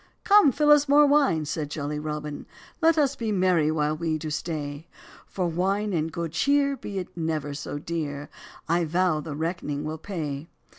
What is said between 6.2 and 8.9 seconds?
cheer, be it never so dear, I